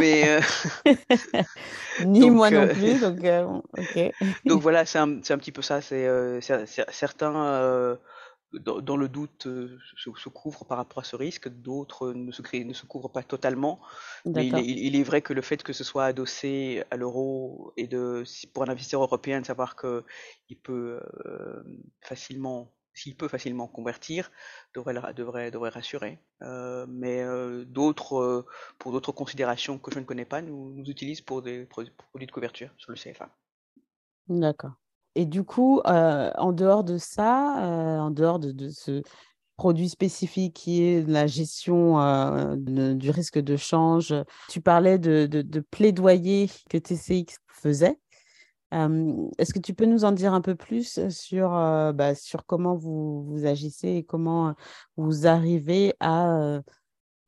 [0.00, 0.40] Mais
[2.04, 3.00] ni moi non plus.
[3.00, 3.20] Donc,
[4.44, 5.80] donc voilà, c'est un, un, petit peu ça.
[5.80, 6.08] C'est
[6.90, 7.98] certains
[8.52, 9.48] dans, le doute
[9.96, 13.80] se, couvrent par rapport à ce risque, d'autres ne se, ne se couvrent pas totalement.
[14.24, 18.24] Mais il est, vrai que le fait que ce soit adossé à l'euro et de
[18.54, 21.00] pour un investisseur européen de savoir qu'il peut
[22.00, 24.30] facilement s'il peut facilement convertir,
[24.74, 26.18] devrait, devrait, devrait rassurer.
[26.42, 28.46] Euh, mais euh, d'autres, euh,
[28.78, 31.92] pour d'autres considérations que je ne connais pas, nous, nous utilisent pour des produits
[32.26, 33.28] de couverture sur le CFA.
[34.28, 34.72] D'accord.
[35.14, 37.54] Et du coup, en dehors de ça,
[38.02, 39.02] en dehors de, ce,
[39.56, 44.14] produit spécifique qui est la gestion du risque de change.
[44.50, 47.98] Tu parlais de, de, plaidoyer que TCX faisait.
[48.72, 53.24] Est-ce que tu peux nous en dire un peu plus sur, bah, sur comment vous,
[53.24, 54.54] vous agissez et comment
[54.96, 56.60] vous arrivez à,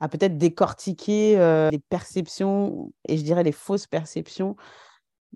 [0.00, 1.36] à peut-être décortiquer
[1.70, 4.56] les perceptions, et je dirais les fausses perceptions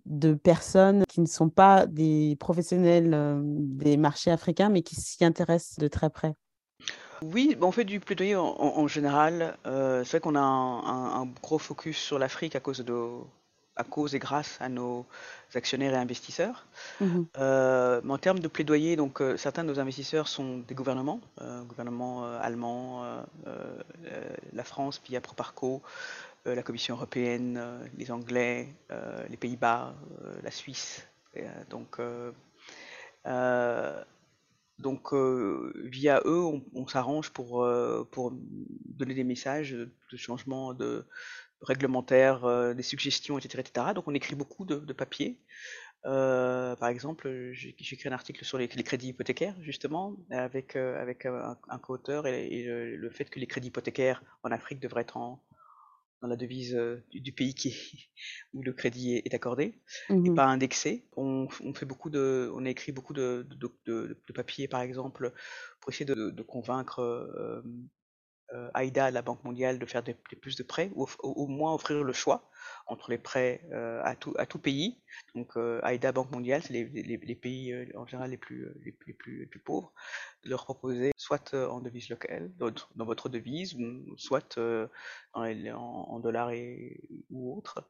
[0.06, 5.78] de personnes qui ne sont pas des professionnels des marchés africains, mais qui s'y intéressent
[5.78, 6.34] de très près?
[7.22, 9.56] Oui, on fait du plaidoyer en, général.
[9.64, 13.08] c'est vrai qu'on a un, gros focus sur l'Afrique à cause de,
[13.76, 15.06] à cause et grâce à nos
[15.54, 16.66] actionnaires et investisseurs.
[17.00, 20.74] Mmh euh, mais en termes de plaidoyer, donc euh, certains de nos investisseurs sont des
[20.74, 23.04] gouvernements, euh, gouvernement allemand,
[24.52, 25.82] la France via Proparco,
[26.44, 27.60] la Commission européenne,
[27.96, 28.68] les Anglais,
[29.30, 29.94] les Pays-Bas,
[30.42, 31.06] la Suisse.
[31.70, 32.00] donc
[34.78, 36.42] donc via eux,
[36.74, 37.68] on, s'arrange pour,
[38.10, 41.06] pour donner des messages de changement de,
[41.62, 43.86] réglementaires, euh, des suggestions, etc., etc.
[43.94, 45.38] Donc on écrit beaucoup de, de papiers.
[46.04, 51.26] Euh, par exemple, j'ai écrit un article sur les, crédits hypothécaires, justement, avec, euh, avec
[51.26, 55.40] un, co-auteur et, le, fait que les crédits hypothécaires en Afrique devraient être en,
[56.20, 56.76] dans la devise
[57.12, 58.10] du, pays qui
[58.52, 59.74] où le crédit est, accordé
[60.08, 61.04] et mmh pas indexé.
[61.16, 65.32] On, on, fait beaucoup de, on a écrit beaucoup de, de, de papiers, par exemple,
[65.80, 67.62] pour essayer de, convaincre
[68.54, 72.04] euh, AIDA, la Banque mondiale, de faire des, plus de prêts, ou au, moins offrir
[72.04, 72.50] le choix
[72.86, 74.98] entre les prêts euh, à, tout, à tout pays.
[75.34, 79.40] Donc euh, AIDA, Banque mondiale, c'est les, les, pays en général les plus, les, plus,
[79.40, 79.92] les plus pauvres,
[80.44, 86.50] de leur proposer soit en devise locale, dans, votre devise, ou soit en, en, dollars
[86.50, 87.88] et, ou autre.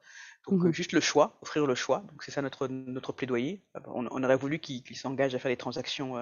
[0.49, 2.05] Donc mmh juste le choix, offrir le choix.
[2.11, 3.65] Donc c'est ça notre, notre plaidoyer.
[3.87, 6.15] On, aurait voulu qu'ils s'engagent à faire des transactions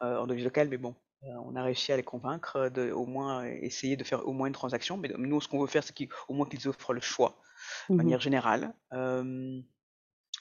[0.00, 3.96] en devise locale, mais bon, on a réussi à les convaincre de au moins essayer
[3.96, 4.96] de faire au moins une transaction.
[4.96, 7.40] Mais nous, ce qu'on veut faire, c'est qu'au moins qu'ils offrent le choix
[7.88, 8.72] de mmh manière générale.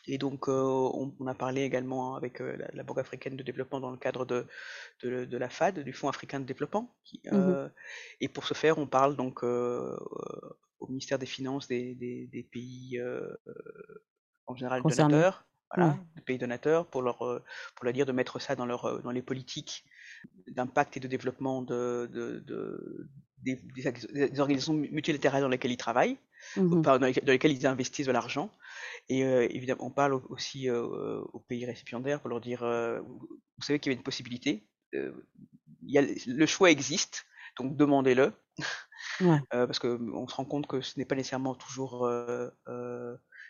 [0.07, 0.63] et donc, euh,
[1.19, 4.47] on, a parlé également avec euh, la, Banque africaine de développement dans le cadre de,
[5.03, 6.95] de, la FAD, du Fonds africain de développement.
[7.25, 7.69] Mmh
[8.21, 13.01] et pour ce faire, on parle donc au ministère des Finances des, des, pays
[14.45, 18.55] en général donateurs, voilà, des pays donateurs, pour leur, pour leur dire de mettre ça
[18.55, 19.83] dans, leur, dans les politiques
[20.47, 22.09] d'impact et de développement de,
[23.43, 23.59] des,
[24.39, 26.17] organisations multilatérales dans lesquelles ils travaillent,
[26.55, 28.51] mmh dans, lesquelles, ils investissent de l'argent.
[29.07, 33.63] Et euh, évidemment, on parle aussi euh, aux pays récipiendaires pour leur dire, euh, vous
[33.63, 35.11] savez qu'il y a une possibilité, il
[35.83, 37.25] y a, le choix existe,
[37.57, 38.33] donc demandez-le.
[39.51, 42.09] parce qu'on se rend compte que ce n'est pas nécessairement toujours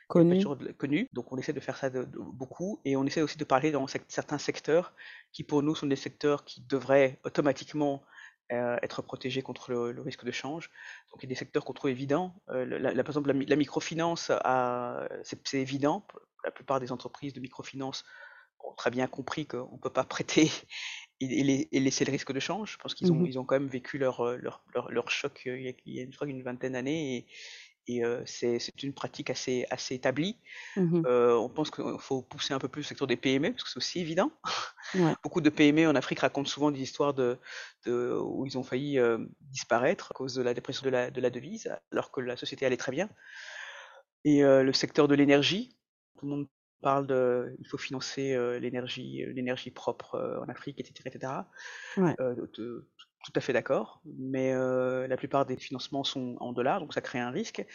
[0.09, 1.07] connu.
[1.13, 3.85] Donc on essaie de faire ça de, beaucoup et on essaie aussi de parler dans
[3.87, 4.93] certains secteurs
[5.31, 8.01] qui pour nous sont des secteurs qui devraient automatiquement
[8.51, 10.71] euh, être protégés contre le, risque de change.
[11.11, 12.33] Donc il y a des secteurs qu'on trouve évidents.
[12.49, 14.31] Euh, la, par exemple, la, microfinance,
[15.23, 16.05] c'est évident.
[16.43, 18.03] La plupart des entreprises de microfinance
[18.61, 20.49] ont très bien compris qu'on ne peut pas prêter
[21.21, 22.73] et, laisser le risque de change.
[22.73, 25.61] Je pense qu'ils ont, mmh ils ont quand même vécu leur, leur, leur, choc il
[25.61, 27.27] y a, y a une, une vingtaine d'années et,
[27.89, 30.37] et c'est une pratique assez, assez établie.
[30.75, 33.69] Mmh on pense qu'il faut pousser un peu plus le secteur des PME, parce que
[33.69, 34.31] c'est aussi évident.
[35.23, 37.37] Beaucoup de PME en Afrique racontent souvent des histoires de,
[37.87, 38.99] où ils ont failli
[39.41, 42.65] disparaître à cause de la dépression de la, de la, devise, alors que la société
[42.65, 43.09] allait très bien.
[44.23, 45.75] Et le secteur de l'énergie,
[46.17, 46.47] tout le monde
[46.81, 51.09] parle de il faut financer l'énergie l'énergie propre en Afrique, etc.
[51.09, 51.33] etc.
[51.97, 52.15] Ouais
[53.23, 57.01] tout à fait d'accord, mais euh, la plupart des financements sont en dollars, donc ça
[57.01, 57.65] crée un risque.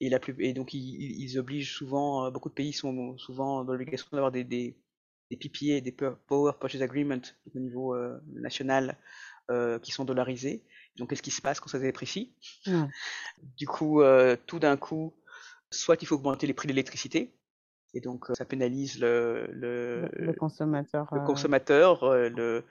[0.00, 3.72] Et, la plus, et donc ils, obligent souvent, euh, beaucoup de pays sont souvent dans
[3.72, 4.76] l'obligation d'avoir des, des,
[5.30, 5.92] des, PPA, des
[6.26, 7.22] Power Purchase Agreement
[7.54, 8.96] au niveau euh, national
[9.82, 10.62] qui sont dollarisés.
[10.94, 12.32] Donc qu'est-ce qui se passe quand ça déprécie
[13.58, 14.00] Du coup,
[14.46, 15.12] tout d'un coup,
[15.72, 17.34] soit il faut augmenter les prix de l'électricité,
[17.92, 21.12] et donc ça pénalise le, le, le consommateur.
[21.12, 22.64] Le consommateur, le,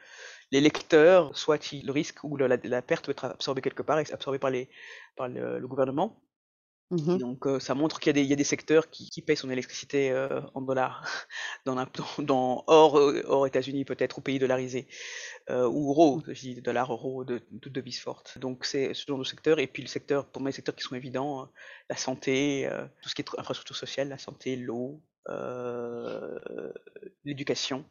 [0.52, 4.40] les lecteurs, soit le risque ou la, perte peut être absorbée quelque part et absorbée
[4.40, 4.70] par, les,
[5.16, 6.22] par le, gouvernement.
[6.92, 10.10] Mmh donc euh, ça montre qu'il y, a des secteurs qui, qui payent son électricité
[10.10, 11.06] euh, en dollars,
[11.66, 11.76] dans,
[12.18, 14.88] dans, hors, euh, hors États-Unis peut-être, ou pays dollarisés,
[15.50, 18.40] ou euros, je dis dollars, euros, de toute devise forte.
[18.40, 19.60] Donc c'est ce genre de secteur.
[19.60, 21.52] Et puis le secteur, pour moi, les secteurs qui sont évidents,
[21.92, 22.68] la santé,
[23.04, 25.00] tout ce qui est infrastructure sociale, la santé, l'eau,
[27.24, 27.86] l'éducation,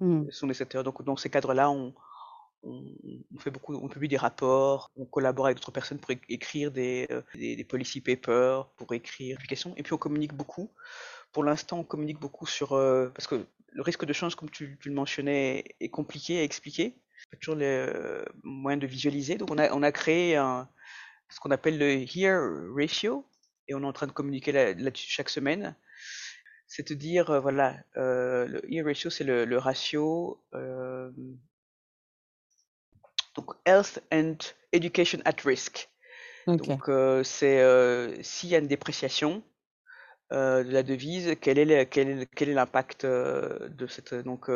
[0.00, 0.30] mmh.
[0.30, 0.84] sont des secteurs.
[0.84, 1.92] Donc dans ces cadres-là, on,
[2.64, 7.06] on, fait beaucoup, on publie des rapports, on collabore avec d'autres personnes pour écrire des,
[7.10, 10.70] euh, des, policy papers, pour écrire des et puis on communique beaucoup.
[11.32, 14.78] Pour l'instant, on communique beaucoup sur euh, parce que le risque de change, comme tu,
[14.84, 16.96] le mentionnais, est compliqué à expliquer.
[17.40, 17.88] toujours les
[18.44, 19.36] moyens de visualiser.
[19.36, 20.68] Donc on a, on a créé un,
[21.28, 22.38] ce qu'on appelle le Here
[22.76, 23.26] Ratio,
[23.66, 25.74] et on est en train de communiquer là-dessus chaque semaine.
[26.68, 30.40] C'est-à-dire, voilà, le Here Ratio, c'est le, ratio
[33.34, 34.36] donc Health and
[34.72, 35.88] Education at Risk.
[36.46, 36.90] Donc
[37.24, 39.42] c'est s'il y a une dépréciation
[40.30, 44.50] de la devise, quel est quel l'impact de cette donc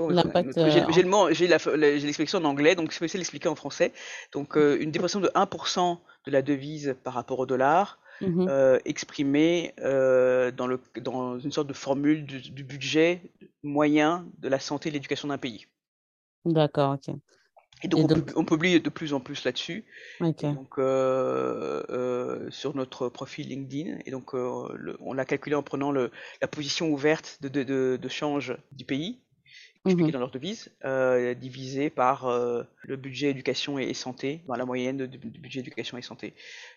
[0.00, 0.58] L'impact.
[0.90, 3.92] J'ai le mot, j'ai l'expression en anglais, donc je vais essayer de l'expliquer en français.
[4.32, 8.48] Donc, une dépression de 1% de la devise par rapport au dollar, mmh
[8.84, 13.22] exprimée dans, le, dans une sorte de formule du, du budget
[13.62, 15.66] moyen de la santé et de l'éducation d'un pays.
[16.44, 17.14] D'accord, ok.
[17.82, 19.84] Et donc, on, publie de plus en plus là-dessus.
[20.20, 23.98] Donc, euh, euh, sur notre profil LinkedIn.
[24.06, 28.08] Et donc, euh, on l'a calculé en prenant le, la position ouverte de, de, de,
[28.08, 29.20] change du pays,
[29.84, 30.72] expliqué mmh dans leur devise,
[31.38, 36.34] divisé par le budget éducation et, santé, dans la moyenne du budget éducation et santé.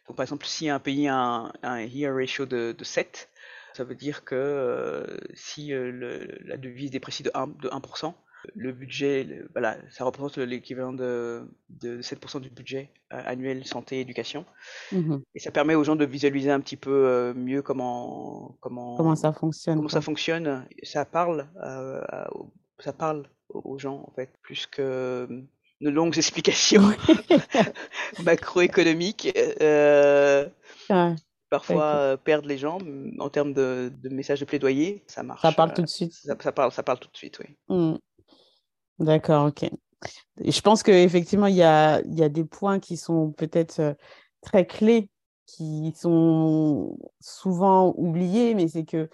[0.08, 3.30] Donc, par exemple, si un pays a un, un year ratio de, de 7,
[3.76, 8.14] ça veut dire que si la devise déprécie de 1%, de 1%
[8.56, 14.02] le budget, voilà, ça représente l'équivalent de, de 7% du budget euh, annuel santé et
[14.02, 14.46] éducation.
[14.92, 18.96] Mmh et ça permet aux gens de visualiser un petit peu euh, mieux comment, comment,
[18.98, 19.78] comment ça fonctionne.
[19.78, 20.68] Comment ça fonctionne.
[20.84, 22.02] Ça parle, euh,
[22.80, 25.28] ça parle aux gens, en fait, plus que
[25.82, 26.84] de longues explications
[28.24, 29.34] macroéconomiques.
[31.50, 32.80] parfois perdre les gens
[33.20, 35.42] en termes de, de, messages de plaidoyer, ça marche.
[35.42, 36.14] Ça parle tout de suite.
[36.14, 37.56] Ça, parle, ça parle tout de suite, oui.
[37.70, 37.98] Mmh.
[39.00, 39.70] D'accord, ok.
[40.44, 43.94] Je pense qu'effectivement, il y a, y a des points qui sont peut-être euh,
[44.42, 45.10] très clés,
[45.46, 49.10] qui sont souvent oubliés, mais c'est que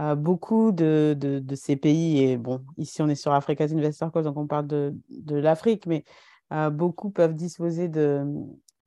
[0.00, 4.24] euh, beaucoup de, de, ces pays, et bon, ici on est sur Africa's Investor Call,
[4.24, 6.04] donc on parle de, de l'Afrique, mais
[6.52, 8.24] euh, beaucoup peuvent disposer de,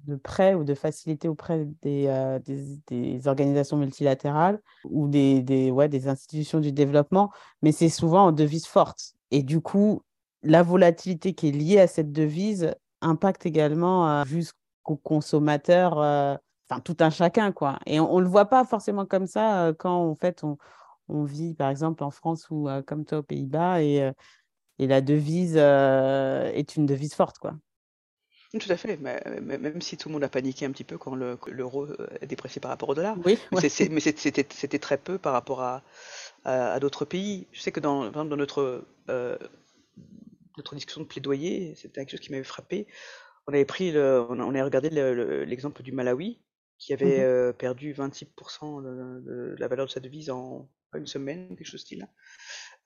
[0.05, 5.89] de prêts ou de facilités auprès des, des, des, organisations multilatérales ou des, des, ouais,
[5.89, 7.31] des institutions du développement,
[7.63, 9.15] mais c'est souvent en devise forte.
[9.31, 10.03] Et du coup,
[10.43, 16.35] la volatilité qui est liée à cette devise impacte également euh, jusqu'aux consommateurs, euh,
[16.69, 17.79] enfin tout un chacun, quoi.
[17.85, 20.57] Et on ne le voit pas forcément comme ça euh, quand en fait on,
[21.07, 24.11] on, vit par exemple en France ou comme toi aux Pays-Bas et,
[24.79, 27.53] et la devise est une devise forte, quoi.
[28.51, 31.13] Tout à fait, mais, même si tout le monde a paniqué un petit peu quand
[31.13, 31.87] l'euro
[32.19, 35.83] est déprécié par rapport au dollar, oui, mais c'était très peu par rapport à,
[36.45, 37.45] à, d'autres pays.
[37.51, 38.83] Je sais que dans, dans notre
[40.59, 42.87] notre discussion de plaidoyer, c'était quelque chose qui m'avait frappé.
[43.47, 44.89] On avait pris, le, on, a regardé
[45.45, 46.39] l'exemple du Malawi,
[46.77, 51.49] qui avait mmh euh, perdu 26% de, la valeur de sa devise en une semaine,
[51.49, 52.07] quelque chose de style.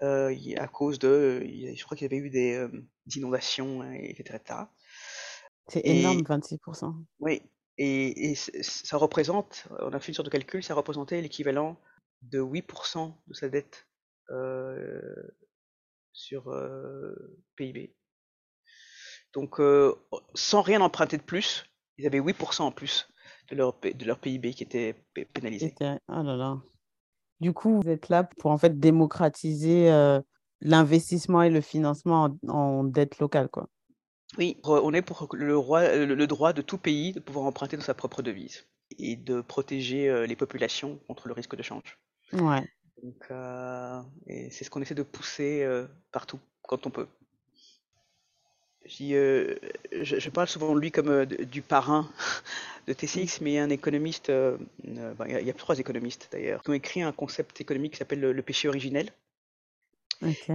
[0.02, 2.70] Euh, à cause de, je crois qu'il y avait eu des, euh,
[3.16, 4.40] inondations, etc.
[5.68, 6.94] C'est énorme, 26%.
[7.20, 7.42] Oui,
[7.78, 11.78] et, ça représente, on a fait une sorte de calcul, ça représentait l'équivalent
[12.24, 13.88] de 8% de sa dette
[16.14, 16.44] sur
[17.56, 17.96] PIB.
[19.34, 19.60] Donc,
[20.36, 21.66] sans rien emprunter de plus,
[21.98, 23.08] ils avaient 8% en plus
[23.50, 24.96] de leur, de leur PIB qui était
[25.34, 25.74] pénalisé.
[25.82, 26.62] Oh là là.
[27.40, 29.90] Du coup, vous êtes là pour en fait démocratiser
[30.62, 33.68] l'investissement et le financement en, dette locale, quoi.
[34.38, 37.84] Oui, on est pour le, roi, le, droit de tout pays de pouvoir emprunter dans
[37.84, 42.00] sa propre devise et de protéger les populations contre le risque de change.
[42.32, 42.64] Ouais.
[43.02, 47.08] Donc, euh, et c'est ce qu'on essaie de pousser euh, partout, quand on peut.
[49.02, 49.56] Euh,
[49.94, 52.10] je, je, parle souvent de lui comme du parrain
[52.88, 56.62] de TCX, mais il y a un économiste, ben, il, y a, trois économistes d'ailleurs,
[56.62, 59.12] qui ont écrit un concept économique qui s'appelle le, péché originel.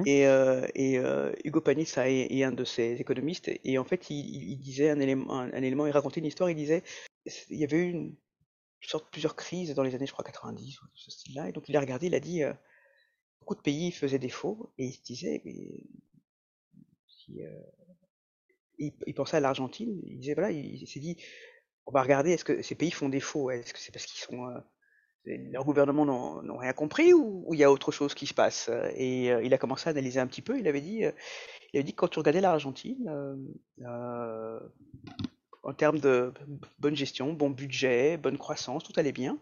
[0.07, 1.01] Et, et
[1.45, 5.63] Hugo Panis est, un de ces économistes, et en fait, il, disait un élément, un,
[5.63, 6.83] élément, il racontait une histoire, il disait,
[7.49, 8.15] il y avait eu une,
[8.87, 11.49] sorte plusieurs crises dans les années, je crois, 90, ce style-là.
[11.49, 12.53] Et donc il a regardé, il a dit, euh,
[13.41, 15.43] beaucoup de pays faisaient défaut, et il se disait,
[17.09, 17.61] si, euh,
[18.79, 21.17] il, pensait à l'Argentine, il disait, voilà, il, s'est dit,
[21.87, 23.51] on va regarder, est-ce que ces pays font défaut?
[23.51, 24.47] Est-ce que c'est parce qu'ils sont...
[24.47, 24.61] Euh,
[25.25, 28.71] leurs gouvernements n'ont rien compris ou il y a autre chose qui se passe?
[28.95, 30.59] Et il a commencé à analyser un petit peu.
[30.59, 33.11] Il avait dit, il avait dit que quand tu regardais l'Argentine,
[35.63, 36.33] en termes de
[36.79, 39.39] bonne gestion, bon budget, bonne croissance, tout allait bien.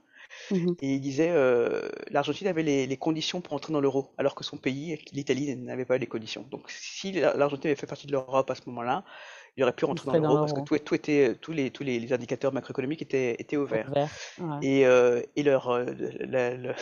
[0.50, 4.42] Mmh et il disait euh, l'Argentine avait les, conditions pour entrer dans l'euro, alors que
[4.42, 6.44] son pays, l'Italie, n'avait pas les conditions.
[6.50, 9.05] Donc si l'Argentine avait fait partie de l'Europe à ce moment-là,
[9.57, 12.12] il aurait pu rentrer dans l'euro parce que tout, tout, était, tous, les, tous les,
[12.12, 13.90] indicateurs macroéconomiques étaient, étaient au vert.
[14.62, 15.85] Et, euh, et leur, euh,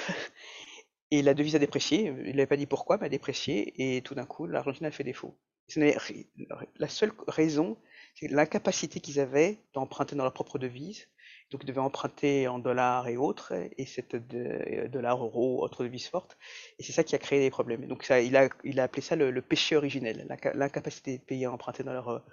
[1.10, 4.16] Et la devise a déprécié, il n'avait pas dit pourquoi, mais a déprécié, et tout
[4.16, 5.38] d'un coup, l'Argentine a fait défaut.
[5.76, 7.76] La seule raison,
[8.14, 11.08] c'est l'incapacité qu'ils avaient d'emprunter dans leur propre devise.
[11.50, 16.08] Donc ils devaient emprunter en dollars et autres, et cette de, dollars, euros, autres devises
[16.08, 16.36] fortes.
[16.78, 17.86] Et c'est ça qui a créé des problèmes.
[17.86, 21.52] Donc ça, il, a, il a appelé ça le, péché originel, l'incapacité de payer à
[21.52, 22.24] emprunter dans leur,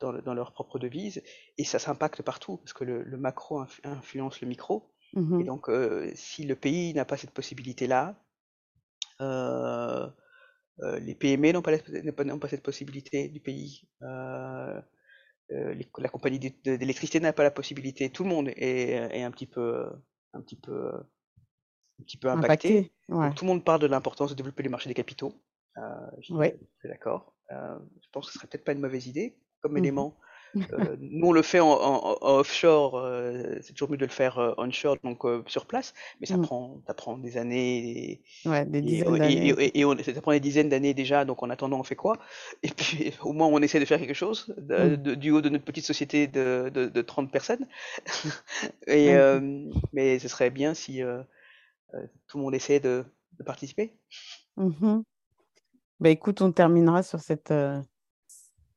[0.00, 1.22] dans, dans, leur propre devise.
[1.58, 4.92] Et ça s'impacte partout, parce que le, macro influence le micro.
[5.14, 8.14] Mmh et donc, euh, si le pays n'a pas cette possibilité-là,
[9.20, 10.08] euh,
[10.82, 13.88] euh, les PME n'ont pas, pas, cette possibilité du pays.
[15.52, 18.10] Euh, la compagnie d'électricité n'a pas la possibilité.
[18.10, 19.90] Tout le monde est, est, un petit peu,
[20.32, 22.92] un petit peu, un petit peu impacté.
[23.08, 25.34] tout le monde parle de l'importance de développer les marchés des capitaux.
[26.18, 27.34] je suis d'accord.
[27.50, 30.16] je pense que ce serait peut-être pas une mauvaise idée comme mmh élément
[30.56, 34.52] euh, nous, on le fait en, offshore, euh, c'est toujours mieux de le faire euh,
[34.58, 36.42] onshore, donc sur place, mais ça, mmh.
[36.42, 38.22] prend, ça prend des années.
[38.44, 39.54] Et, ouais, des dizaines d'années.
[39.74, 42.18] Et, ça prend des dizaines d'années déjà, donc en attendant, on fait quoi?
[42.62, 45.14] Et puis, au moins, on essaie de faire quelque chose mmh.
[45.14, 47.66] du haut de notre petite société de, de, 30 personnes.
[48.86, 49.70] et, mmh.
[49.92, 51.02] mais ce serait bien si
[52.28, 53.04] tout le monde essaie de,
[53.46, 53.94] participer.
[56.00, 57.52] Bah, écoute, on terminera sur cette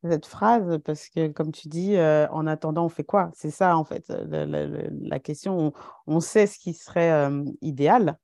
[0.09, 3.31] cette phrase parce que, comme tu dis, en attendant, on fait quoi?
[3.33, 5.73] C'est ça, en fait, la, question.
[6.07, 7.29] On, sait ce qui serait
[7.61, 8.17] idéal.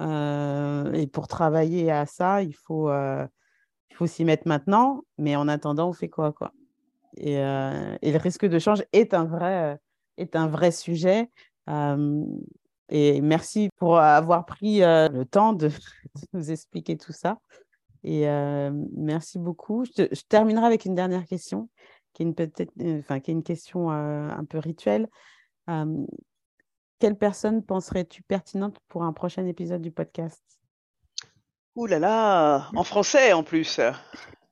[0.00, 5.02] Et pour travailler à ça, il faut, il faut s'y mettre maintenant.
[5.18, 6.52] Mais en attendant, on fait quoi, quoi?
[7.16, 9.78] Et, et, le risque de change est un vrai,
[10.18, 11.30] est un vrai sujet.
[12.88, 15.70] et merci pour avoir pris le temps de
[16.32, 17.38] nous expliquer tout ça.
[18.08, 18.24] Et
[18.92, 19.84] merci beaucoup.
[19.84, 21.68] Je, terminerai avec une dernière question,
[22.12, 25.08] qui est une, peut-être, enfin, qui est une question un peu rituelle.
[25.66, 30.40] quelle personne penserais-tu pertinente pour un prochain épisode du podcast?
[31.74, 33.80] Ouh là là, en français en plus.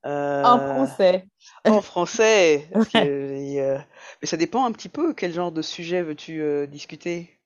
[0.03, 1.29] En français.
[1.65, 2.69] En français.
[2.95, 5.15] mais ça dépend un petit peu.
[5.15, 7.41] Quel genre de sujet veux-tu discuter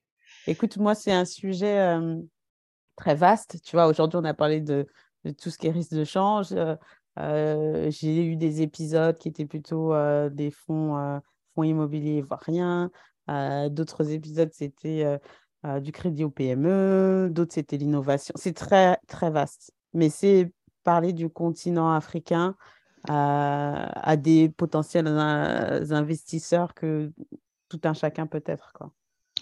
[0.46, 1.98] Écoute, moi, c'est un sujet
[2.96, 3.62] très vaste.
[3.62, 4.88] Tu vois, aujourd'hui, on a parlé de
[5.32, 6.52] tout ce qui est risque de change.
[6.52, 6.76] Euh,
[7.18, 11.20] euh, j'ai eu des épisodes qui étaient plutôt euh, des fonds,
[11.54, 12.90] fonds immobiliers, voire rien.
[13.70, 15.18] D'autres épisodes, c'était
[15.80, 17.28] du crédit au PME.
[17.30, 18.34] D'autres, c'était l'innovation.
[18.36, 19.72] C'est très, très vaste.
[19.92, 20.52] Mais c'est
[20.84, 22.56] parler du continent africain
[23.08, 27.12] à des potentiels investisseurs que
[27.68, 28.72] tout un chacun peut être.
[28.72, 28.92] Quoi.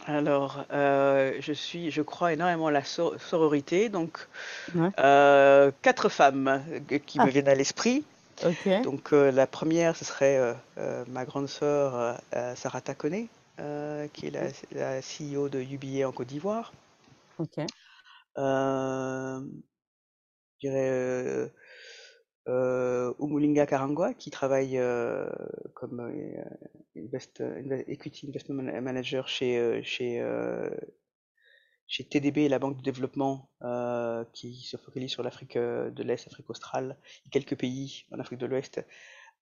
[0.07, 4.29] Alors, euh, je suis, je crois énormément à la sororité, donc
[5.01, 7.29] euh, quatre femmes euh, qui me ah.
[7.29, 8.05] viennent à l'esprit.
[8.85, 10.55] Donc la première, ce serait
[11.09, 12.21] ma grande sœur
[12.55, 13.29] Sarah Takone,
[14.12, 16.73] qui est la, CEO de UBA en Côte d'Ivoire.
[17.38, 17.57] Ok.
[18.37, 19.40] je
[20.61, 21.51] dirais
[22.49, 25.29] euh, Umulinga Karangwa, qui travaille euh,
[25.75, 30.25] comme euh, Equity Investment Manager chez, chez,
[31.87, 33.51] chez TDB, la Banque de développement,
[34.33, 38.47] qui se focalise sur l'Afrique de l'Est, l'Afrique australe, et quelques pays en Afrique de
[38.47, 38.81] l'Ouest,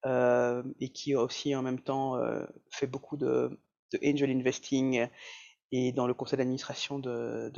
[0.06, 2.18] et qui aussi en même temps
[2.70, 3.60] fait beaucoup de,
[4.04, 5.08] angel investing
[5.70, 7.52] et dans le conseil d'administration de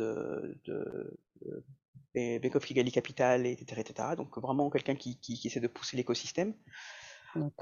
[2.14, 4.08] Back of Kigali Capital, etc., etc.
[4.16, 6.54] Donc vraiment quelqu'un qui, qui, essaie de pousser l'écosystème.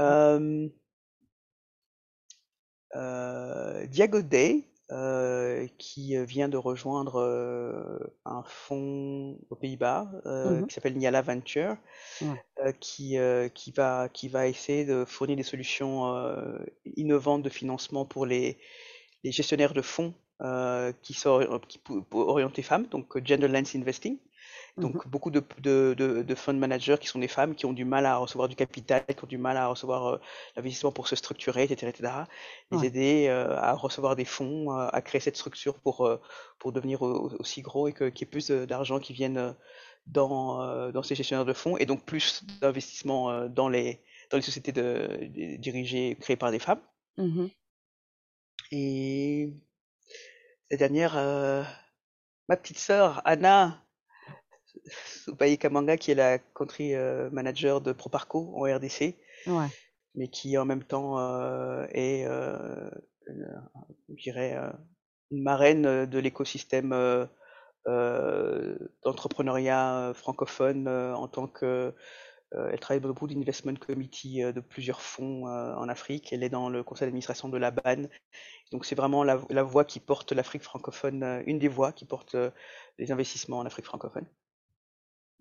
[0.01, 0.68] Euh,
[2.94, 7.18] euh, Diago Day, euh, qui vient de rejoindre
[8.25, 11.77] un fonds aux Pays-Bas mmh qui s'appelle Niala Venture,
[12.81, 13.16] qui,
[13.55, 16.14] qui, va, qui va essayer de fournir des solutions
[16.97, 18.59] innovantes de financement pour les,
[19.25, 20.14] les gestionnaires de fonds
[21.03, 21.81] qui sont qui,
[22.12, 24.18] orientés femmes, donc Gender Lens Investing.
[24.77, 27.85] Donc, mmh beaucoup de, de, de, fund managers qui sont des femmes qui ont du
[27.85, 30.20] mal à recevoir du capital, qui ont du mal à recevoir euh,
[30.57, 31.92] l'investissement pour se structurer, etc.
[31.94, 32.12] etc.
[32.73, 36.20] les aider euh, à recevoir des fonds, à créer cette structure pour, euh,
[36.59, 39.55] pour devenir aussi gros et qu'il y ait plus d'argent qui vienne
[40.09, 44.73] dans, dans ces gestionnaires de fonds et donc plus d'investissement dans les, dans les sociétés
[44.73, 46.81] de, dirigées, créées par des femmes.
[47.16, 47.47] Mmh
[48.73, 49.53] et
[50.70, 51.14] la dernière,
[52.48, 53.85] ma petite sœur, Anna,
[54.87, 59.17] Soupaï Kamanga, qui est la country euh, manager de Proparco en RDC,
[60.15, 62.90] mais qui en même temps euh, est, euh,
[64.08, 64.56] je dirais,
[65.31, 67.29] une marraine de l'écosystème
[67.87, 71.94] d'entrepreneuriat francophone en tant que
[72.71, 76.33] elle travaille beaucoup d'investment committee de plusieurs fonds en Afrique.
[76.33, 78.09] Elle est dans le conseil d'administration de la BAN.
[78.73, 82.37] Donc c'est vraiment la, la, voix qui porte l'Afrique francophone, une des voix qui porte
[82.98, 84.27] les investissements en Afrique francophone.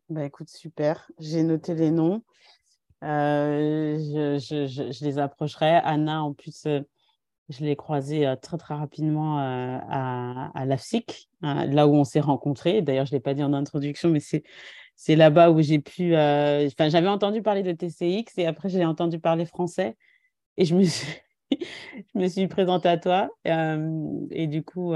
[0.10, 1.10] Bah écoute, super.
[1.20, 2.24] J'ai noté les noms.
[3.04, 5.76] Euh, je, les approcherai.
[5.84, 6.82] Anna, en plus, euh,
[7.50, 12.22] je l'ai croisée euh, très, très rapidement à, à l'AFSIC, hein, là où on s'est
[12.22, 12.82] rencontrés.
[12.82, 14.44] D'ailleurs, je ne l'ai pas dit en introduction, mais c'est,
[14.96, 16.14] c'est là-bas où j'ai pu.
[16.16, 19.98] Enfin, j'avais entendu parler de TCX et après, j'ai entendu parler français.
[20.58, 21.08] Et je me suis,
[21.52, 23.30] je me suis présentée à toi.
[23.46, 24.94] et du coup,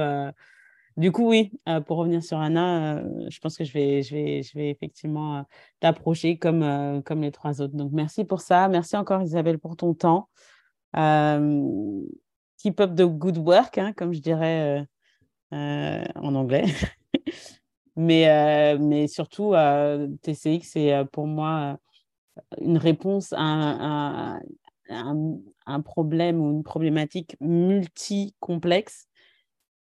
[0.98, 4.16] du coup, oui, euh, pour revenir sur Anna, euh, je pense que je vais, je
[4.16, 5.42] vais, je vais effectivement euh,
[5.80, 7.76] t'approcher comme, comme les trois autres.
[7.76, 8.68] Donc, merci pour ça.
[8.68, 10.28] Merci encore, Isabelle, pour ton temps.
[12.58, 14.88] keep up the good work, hein, comme je dirais
[15.52, 16.66] en anglais.
[17.98, 19.54] mais, mais surtout,
[20.24, 21.78] TCX, c'est pour moi
[22.62, 24.40] une réponse à
[24.90, 29.08] un, problème ou une problématique multi-complexe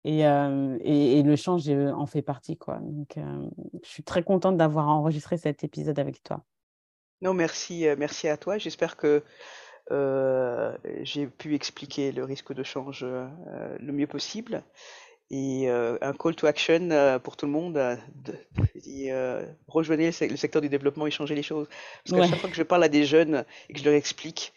[0.06, 2.56] euh, et, et, le change en fait partie.
[2.56, 2.78] Quoi.
[2.80, 3.48] Donc, euh,
[3.82, 6.44] je suis très contente d'avoir enregistré cet épisode avec toi.
[7.22, 8.58] Non, merci, euh, merci à toi.
[8.58, 9.24] J'espère que
[11.02, 14.64] j'ai pu expliquer le risque de change le mieux possible.
[15.30, 16.88] Et un call to action
[17.22, 18.34] pour tout le monde, de,
[19.66, 21.66] rejoignez le secteur du développement et changez les choses.
[22.04, 24.52] Parce qu'à chaque fois que je parle à des jeunes et que je leur explique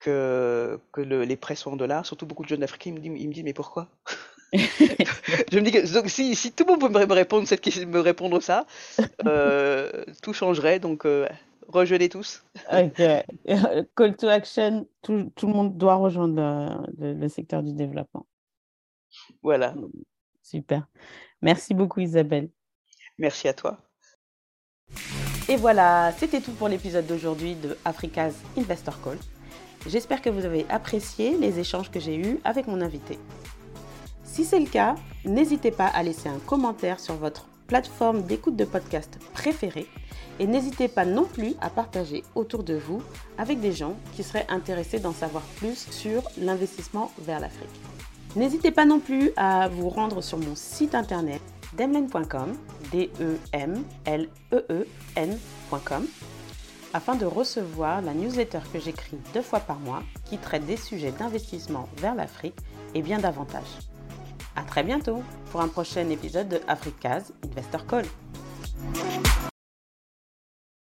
[0.00, 3.44] que, que les prêts sont en dollars, surtout beaucoup de jeunes africains, ils me disent
[3.44, 3.88] mais pourquoi?
[4.52, 7.86] Je me dis que donc, si, si, tout le monde pouvait me répondre, cette question,
[7.86, 8.66] me répondre ça,
[9.26, 10.78] euh, tout changerait.
[10.78, 11.26] Donc, euh,
[11.68, 12.44] rejoignez tous.
[12.72, 13.02] ok.
[13.96, 18.26] Call to action, tout, tout le monde doit rejoindre le, le, secteur du développement.
[19.42, 19.74] Voilà.
[20.42, 20.86] Super.
[21.42, 22.50] Merci beaucoup, Isabelle.
[23.18, 23.78] Merci à toi.
[25.48, 29.18] Et voilà, c'était tout pour l'épisode d'aujourd'hui de Africa's Investor Call.
[29.86, 33.18] J'espère que vous avez apprécié les échanges que j'ai eus avec mon invité.
[34.24, 38.64] Si c'est le cas, n'hésitez pas à laisser un commentaire sur votre plateforme d'écoute de
[38.64, 39.86] podcast préférée
[40.38, 43.02] et n'hésitez pas non plus à partager autour de vous
[43.38, 47.95] avec des gens qui seraient intéressés d'en savoir plus sur l'investissement vers l'Afrique.
[48.36, 51.40] N'hésitez pas non plus à vous rendre sur mon site internet
[51.78, 52.54] demlen.com,
[52.92, 54.86] d e m l e e
[56.92, 61.12] afin de recevoir la newsletter que j'écris deux fois par mois qui traite des sujets
[61.12, 62.58] d'investissement vers l'Afrique
[62.94, 63.78] et bien davantage.
[64.54, 68.04] À très bientôt pour un prochain épisode de Africa's Investor Call.